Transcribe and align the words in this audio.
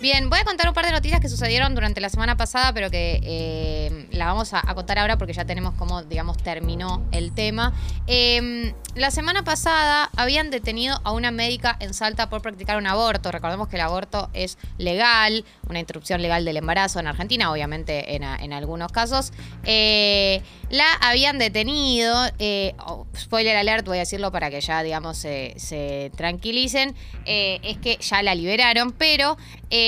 Bien, 0.00 0.30
voy 0.30 0.38
a 0.38 0.44
contar 0.44 0.68
un 0.68 0.74
par 0.74 0.86
de 0.86 0.92
noticias 0.92 1.20
que 1.20 1.28
sucedieron 1.28 1.74
durante 1.74 2.00
la 2.00 2.08
semana 2.08 2.36
pasada, 2.36 2.72
pero 2.72 2.88
que 2.88 3.18
eh, 3.20 4.06
la 4.12 4.26
vamos 4.26 4.54
a, 4.54 4.62
contar 4.72 4.96
ahora 5.00 5.18
porque 5.18 5.32
ya 5.32 5.44
tenemos 5.44 5.74
como, 5.74 6.04
digamos, 6.04 6.36
terminó 6.36 7.04
el 7.10 7.32
tema. 7.32 7.74
Eh, 8.06 8.72
la 8.94 9.10
semana 9.10 9.42
pasada 9.42 10.08
habían 10.16 10.50
detenido 10.50 11.00
a 11.02 11.10
una 11.10 11.32
médica 11.32 11.76
en 11.80 11.94
Salta 11.94 12.30
por 12.30 12.42
practicar 12.42 12.78
un 12.78 12.86
aborto. 12.86 13.32
Recordemos 13.32 13.66
que 13.66 13.74
el 13.74 13.82
aborto 13.82 14.30
es 14.34 14.56
legal, 14.76 15.44
una 15.68 15.80
interrupción 15.80 16.22
legal 16.22 16.44
del 16.44 16.58
embarazo 16.58 17.00
en 17.00 17.08
Argentina, 17.08 17.50
obviamente 17.50 18.14
en, 18.14 18.52
algunos 18.52 18.92
casos. 18.92 19.32
Eh, 19.64 20.42
la 20.70 20.86
habían 21.00 21.38
detenido, 21.40 22.14
eh, 22.38 22.74
oh, 22.86 23.04
spoiler 23.16 23.56
alert, 23.56 23.84
voy 23.84 23.96
a 23.96 24.00
decirlo 24.00 24.30
para 24.30 24.48
que 24.48 24.60
ya, 24.60 24.84
digamos, 24.84 25.18
se, 25.18 26.12
tranquilicen, 26.16 26.94
es 27.24 27.78
que 27.78 27.98
ya 28.00 28.22
la 28.22 28.36
liberaron, 28.36 28.92
pero 28.92 29.36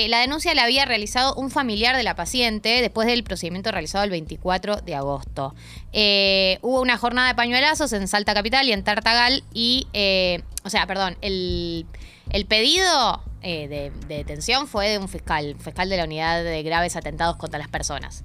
la 0.09 0.19
denuncia 0.19 0.53
la 0.55 0.63
había 0.63 0.85
realizado 0.85 1.33
un 1.35 1.49
familiar 1.51 1.95
de 1.95 2.03
la 2.03 2.15
paciente 2.15 2.81
después 2.81 3.07
del 3.07 3.23
procedimiento 3.23 3.71
realizado 3.71 4.03
el 4.03 4.09
24 4.09 4.77
de 4.77 4.95
agosto. 4.95 5.53
Eh, 5.93 6.59
hubo 6.61 6.81
una 6.81 6.97
jornada 6.97 7.29
de 7.29 7.35
pañuelazos 7.35 7.91
en 7.93 8.07
Salta 8.07 8.33
Capital 8.33 8.67
y 8.67 8.73
en 8.73 8.83
Tartagal 8.83 9.43
y, 9.53 9.87
eh, 9.93 10.41
o 10.63 10.69
sea, 10.69 10.87
perdón, 10.87 11.17
el, 11.21 11.85
pedido 12.47 13.21
eh, 13.41 13.67
de, 13.67 13.91
de 14.07 14.17
detención 14.17 14.67
fue 14.67 14.89
de 14.89 14.97
un 14.97 15.09
fiscal, 15.09 15.55
fiscal 15.59 15.89
de 15.89 15.97
la 15.97 16.05
unidad 16.05 16.43
de 16.43 16.63
graves 16.63 16.95
atentados 16.95 17.35
contra 17.37 17.59
las 17.59 17.67
personas. 17.69 18.23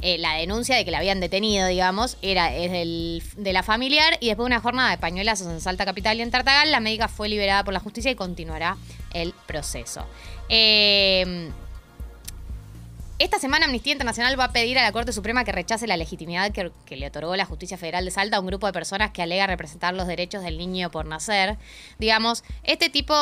Eh, 0.00 0.18
la 0.18 0.34
denuncia 0.34 0.76
de 0.76 0.84
que 0.84 0.90
la 0.90 0.98
habían 0.98 1.20
detenido, 1.20 1.66
digamos, 1.66 2.18
era 2.20 2.54
es 2.54 2.70
del- 2.70 3.22
de 3.38 3.52
la 3.54 3.62
familiar 3.62 4.18
y 4.20 4.26
después 4.26 4.44
de 4.44 4.48
una 4.54 4.60
jornada 4.60 4.90
de 4.90 4.98
pañuelazos 4.98 5.46
en 5.46 5.60
Salta 5.62 5.86
Capital 5.86 6.18
y 6.18 6.22
en 6.22 6.30
Tartagal, 6.30 6.70
la 6.72 6.80
médica 6.80 7.08
fue 7.08 7.28
liberada 7.28 7.64
por 7.64 7.72
la 7.72 7.80
justicia 7.80 8.10
y 8.10 8.14
continuará 8.14 8.76
el 9.14 9.32
proceso. 9.46 10.04
Eh, 10.50 11.03
esta 13.18 13.38
semana 13.38 13.66
Amnistía 13.66 13.92
Internacional 13.92 14.38
va 14.38 14.44
a 14.44 14.52
pedir 14.52 14.78
a 14.78 14.82
la 14.82 14.90
Corte 14.92 15.12
Suprema 15.12 15.44
que 15.44 15.52
rechace 15.52 15.86
la 15.86 15.96
legitimidad 15.96 16.50
que, 16.50 16.72
que 16.84 16.96
le 16.96 17.06
otorgó 17.06 17.36
la 17.36 17.44
Justicia 17.46 17.78
Federal 17.78 18.04
de 18.04 18.10
Salta 18.10 18.36
a 18.38 18.40
un 18.40 18.46
grupo 18.46 18.66
de 18.66 18.72
personas 18.72 19.12
que 19.12 19.22
alega 19.22 19.46
representar 19.46 19.94
los 19.94 20.06
derechos 20.08 20.42
del 20.42 20.58
niño 20.58 20.90
por 20.90 21.06
nacer. 21.06 21.56
Digamos, 22.00 22.42
este 22.64 22.90
tipo 22.90 23.14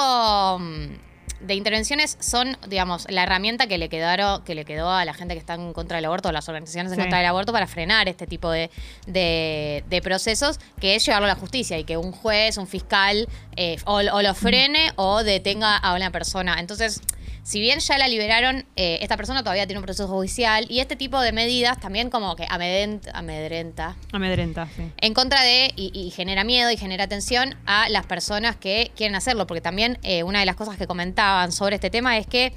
mm, 0.59 1.47
de 1.47 1.55
intervenciones 1.55 2.17
son, 2.21 2.57
digamos, 2.69 3.07
la 3.11 3.25
herramienta 3.25 3.67
que 3.67 3.77
le 3.77 3.91
quedaron, 3.91 4.43
que 4.45 4.55
le 4.55 4.65
quedó 4.65 4.91
a 4.91 5.05
la 5.05 5.13
gente 5.13 5.35
que 5.35 5.41
está 5.41 5.55
en 5.55 5.75
contra 5.75 5.97
del 5.99 6.07
aborto, 6.07 6.31
a 6.31 6.33
las 6.33 6.49
organizaciones 6.49 6.91
en 6.93 6.97
Sí. 6.97 7.03
contra 7.03 7.19
del 7.19 7.27
aborto, 7.27 7.53
para 7.53 7.67
frenar 7.67 8.09
este 8.09 8.27
tipo 8.27 8.51
de, 8.51 8.71
de- 9.07 9.85
de 9.91 10.01
procesos, 10.01 10.59
que 10.81 10.95
es 10.95 11.05
llevarlo 11.05 11.27
a 11.27 11.35
la 11.35 11.37
justicia 11.39 11.79
y 11.79 11.85
que 11.85 11.99
un 11.99 12.13
juez, 12.13 12.57
un 12.57 12.67
fiscal, 12.67 13.29
eh, 13.57 13.77
o, 13.85 13.97
o 13.97 14.23
lo 14.23 14.35
frene 14.35 14.91
o 14.97 15.23
detenga 15.23 15.77
a 15.77 15.95
una 15.95 16.11
persona. 16.11 16.59
Entonces, 16.61 17.03
si 17.43 17.61
bien 17.61 17.81
ya 17.81 17.99
la 17.99 18.09
liberaron, 18.09 18.65
eh, 18.77 18.99
esta 19.03 19.17
persona 19.17 19.43
todavía 19.43 19.67
tiene 19.67 19.79
un 19.79 19.85
proceso 19.85 20.09
judicial 20.09 20.67
y 20.69 20.81
este 20.81 20.97
tipo 20.97 21.21
de 21.21 21.33
medidas 21.33 21.81
también 21.81 22.11
como 22.11 22.37
que 22.37 22.47
amedrenta, 22.49 23.11
amedrenta 23.13 23.97
Amedrenta, 24.13 24.69
sí. 24.77 24.91
en 24.97 25.15
contra 25.15 25.43
de 25.43 25.73
y, 25.77 25.91
y 25.95 26.11
genera 26.11 26.45
miedo 26.45 26.71
y 26.71 26.77
genera 26.77 27.09
tensión 27.09 27.57
a 27.67 27.89
las 27.89 28.07
personas 28.07 28.57
que 28.57 28.93
quieren 28.97 29.17
hacerlo, 29.17 29.47
porque 29.47 29.61
también 29.61 29.99
eh, 30.03 30.23
una 30.23 30.41
de 30.41 30.47
las 30.47 30.57
cosas 30.57 30.77
que 30.77 30.87
comentaban 30.87 31.53
sobre 31.53 31.77
este 31.77 31.91
tema 31.91 32.17
es 32.17 32.27
que 32.27 32.53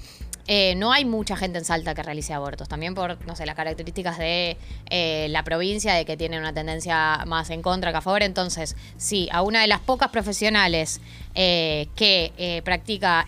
eh, 0.47 0.75
no 0.75 0.91
hay 0.91 1.05
mucha 1.05 1.35
gente 1.35 1.57
en 1.57 1.65
Salta 1.65 1.95
que 1.95 2.03
realice 2.03 2.33
abortos, 2.33 2.67
también 2.69 2.93
por, 2.93 3.25
no 3.25 3.35
sé, 3.35 3.47
las 3.47 3.55
características 3.55 4.19
de 4.19 4.57
eh, 4.91 5.27
la 5.29 5.43
provincia, 5.43 5.93
de 5.95 6.05
que 6.05 6.17
tienen 6.17 6.39
una 6.39 6.53
tendencia 6.53 7.23
más 7.25 7.49
en 7.49 7.63
contra 7.63 7.91
que 7.91 7.97
a 7.97 8.01
favor, 8.01 8.21
entonces, 8.21 8.75
sí, 8.97 9.27
a 9.31 9.41
una 9.41 9.61
de 9.61 9.67
las 9.67 9.79
pocas 9.79 10.09
profesionales 10.09 11.01
eh, 11.33 11.87
que 11.95 12.61
practica... 12.63 13.25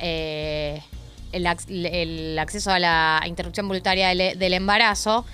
el, 1.32 1.46
ac- 1.46 1.66
el 1.70 2.38
acceso 2.40 2.72
a 2.72 2.80
la 2.80 3.22
interrupción 3.26 3.68
voluntaria 3.68 4.10
del, 4.14 4.38
del 4.38 4.54
embarazo, 4.54 5.26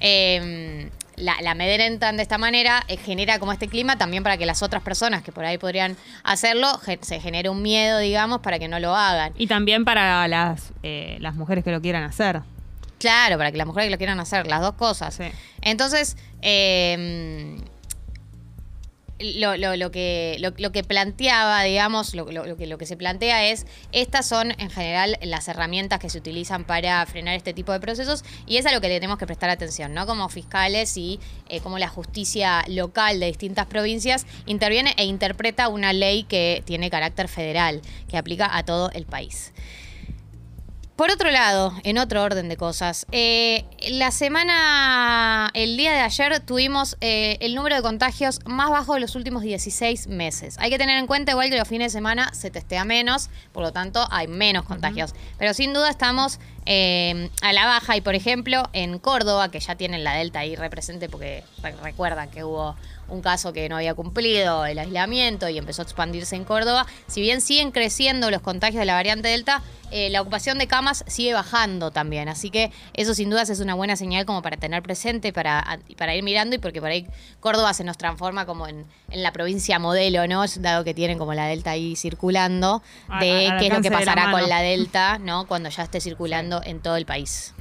eh, 0.00 0.88
la, 1.16 1.36
la 1.42 1.50
amedrentan 1.52 2.16
de 2.16 2.22
esta 2.22 2.38
manera, 2.38 2.82
eh, 2.88 2.96
genera 2.96 3.38
como 3.38 3.52
este 3.52 3.68
clima 3.68 3.96
también 3.98 4.22
para 4.22 4.36
que 4.38 4.46
las 4.46 4.62
otras 4.62 4.82
personas 4.82 5.22
que 5.22 5.30
por 5.30 5.44
ahí 5.44 5.58
podrían 5.58 5.96
hacerlo, 6.24 6.78
ge- 6.78 6.98
se 7.02 7.20
genere 7.20 7.48
un 7.50 7.62
miedo, 7.62 7.98
digamos, 7.98 8.40
para 8.40 8.58
que 8.58 8.66
no 8.68 8.80
lo 8.80 8.94
hagan. 8.96 9.32
Y 9.36 9.46
también 9.46 9.84
para 9.84 10.26
las, 10.28 10.72
eh, 10.82 11.18
las 11.20 11.34
mujeres 11.34 11.62
que 11.64 11.70
lo 11.70 11.80
quieran 11.82 12.02
hacer. 12.04 12.40
Claro, 12.98 13.36
para 13.36 13.50
que 13.52 13.58
las 13.58 13.66
mujeres 13.66 13.90
lo 13.90 13.98
quieran 13.98 14.20
hacer, 14.20 14.46
las 14.46 14.60
dos 14.62 14.74
cosas. 14.74 15.14
Sí. 15.14 15.24
Entonces, 15.60 16.16
eh, 16.40 17.56
lo, 19.22 19.56
lo- 19.56 19.76
lo 19.76 19.90
que, 19.90 20.36
lo, 20.40 20.50
lo 20.58 20.72
que 20.72 20.84
planteaba, 20.84 21.62
digamos, 21.62 22.14
lo, 22.14 22.30
lo- 22.30 22.56
que, 22.56 22.66
lo 22.66 22.78
que 22.78 22.86
se 22.86 22.96
plantea 22.96 23.46
es, 23.46 23.66
estas 23.92 24.26
son 24.26 24.52
en 24.58 24.70
general 24.70 25.18
las 25.22 25.48
herramientas 25.48 25.98
que 25.98 26.10
se 26.10 26.18
utilizan 26.18 26.64
para 26.64 27.04
frenar 27.06 27.34
este 27.36 27.52
tipo 27.54 27.72
de 27.72 27.80
procesos 27.80 28.24
y 28.46 28.56
es 28.56 28.66
a 28.66 28.72
lo 28.72 28.80
que 28.80 28.88
le 28.88 28.94
tenemos 28.96 29.18
que 29.18 29.26
prestar 29.26 29.50
atención, 29.50 29.94
¿no? 29.94 30.06
Como 30.06 30.28
fiscales 30.28 30.96
y 30.96 31.20
eh, 31.48 31.60
como 31.60 31.78
la 31.78 31.88
justicia 31.88 32.64
local 32.68 33.20
de 33.20 33.26
distintas 33.26 33.66
provincias 33.66 34.26
interviene 34.46 34.94
e 34.96 35.04
interpreta 35.04 35.68
una 35.68 35.92
ley 35.92 36.24
que 36.24 36.62
tiene 36.66 36.90
carácter 36.90 37.28
federal, 37.28 37.80
que 38.08 38.16
aplica 38.18 38.56
a 38.56 38.64
todo 38.64 38.90
el 38.92 39.06
país. 39.06 39.52
Por 40.96 41.10
otro 41.10 41.30
lado, 41.30 41.72
en 41.84 41.96
otro 41.96 42.22
orden 42.22 42.50
de 42.50 42.58
cosas, 42.58 43.06
eh, 43.12 43.64
la 43.88 44.10
semana, 44.10 45.50
el 45.54 45.78
día 45.78 45.90
de 45.92 46.00
ayer 46.00 46.40
tuvimos 46.40 46.98
eh, 47.00 47.38
el 47.40 47.54
número 47.54 47.76
de 47.76 47.82
contagios 47.82 48.40
más 48.44 48.68
bajo 48.68 48.92
de 48.92 49.00
los 49.00 49.14
últimos 49.16 49.42
16 49.42 50.08
meses. 50.08 50.56
Hay 50.58 50.68
que 50.68 50.76
tener 50.76 50.98
en 50.98 51.06
cuenta 51.06 51.32
igual 51.32 51.48
que 51.48 51.56
los 51.56 51.66
fines 51.66 51.92
de 51.92 51.98
semana 51.98 52.34
se 52.34 52.50
testea 52.50 52.84
menos, 52.84 53.30
por 53.52 53.62
lo 53.62 53.72
tanto 53.72 54.06
hay 54.10 54.28
menos 54.28 54.64
contagios. 54.64 55.14
Pero 55.38 55.54
sin 55.54 55.72
duda 55.72 55.88
estamos 55.88 56.38
eh, 56.66 57.30
a 57.42 57.52
la 57.52 57.66
baja 57.66 57.96
y 57.96 58.00
por 58.00 58.14
ejemplo 58.14 58.68
en 58.72 58.98
Córdoba, 58.98 59.50
que 59.50 59.60
ya 59.60 59.74
tienen 59.76 60.04
la 60.04 60.14
Delta 60.14 60.40
ahí 60.40 60.54
represente 60.56 61.08
porque 61.08 61.44
re- 61.62 61.74
recuerdan 61.82 62.30
que 62.30 62.44
hubo 62.44 62.76
un 63.08 63.20
caso 63.20 63.52
que 63.52 63.68
no 63.68 63.76
había 63.76 63.94
cumplido 63.94 64.64
el 64.64 64.78
aislamiento 64.78 65.48
y 65.48 65.58
empezó 65.58 65.82
a 65.82 65.84
expandirse 65.84 66.34
en 66.36 66.44
Córdoba. 66.44 66.86
Si 67.08 67.20
bien 67.20 67.40
siguen 67.42 67.70
creciendo 67.70 68.30
los 68.30 68.40
contagios 68.40 68.78
de 68.80 68.86
la 68.86 68.94
variante 68.94 69.28
Delta, 69.28 69.60
eh, 69.90 70.08
la 70.08 70.22
ocupación 70.22 70.56
de 70.56 70.66
camas 70.66 71.04
sigue 71.06 71.34
bajando 71.34 71.90
también. 71.90 72.30
Así 72.30 72.48
que 72.48 72.70
eso 72.94 73.12
sin 73.14 73.28
dudas 73.28 73.50
es 73.50 73.60
una 73.60 73.74
buena 73.74 73.96
señal 73.96 74.24
como 74.24 74.40
para 74.40 74.56
tener 74.56 74.82
presente, 74.82 75.30
para, 75.34 75.78
para 75.98 76.14
ir 76.14 76.22
mirando 76.22 76.56
y 76.56 76.58
porque 76.58 76.80
por 76.80 76.88
ahí 76.88 77.06
Córdoba 77.40 77.74
se 77.74 77.84
nos 77.84 77.98
transforma 77.98 78.46
como 78.46 78.66
en, 78.66 78.86
en 79.10 79.22
la 79.22 79.32
provincia 79.32 79.78
modelo, 79.78 80.26
¿no? 80.26 80.42
Dado 80.60 80.82
que 80.84 80.94
tienen 80.94 81.18
como 81.18 81.34
la 81.34 81.46
Delta 81.46 81.72
ahí 81.72 81.94
circulando, 81.96 82.82
A- 83.08 83.20
de 83.20 83.52
qué 83.58 83.66
es 83.66 83.72
lo 83.74 83.82
que 83.82 83.90
la 83.90 83.98
pasará 83.98 84.22
con 84.30 84.48
la 84.48 84.62
Delta, 84.62 85.18
¿no? 85.18 85.46
Cuando 85.46 85.68
ya 85.68 85.82
esté 85.82 86.00
circulando 86.00 86.51
en 86.62 86.80
todo 86.80 86.96
el 86.96 87.06
país. 87.06 87.54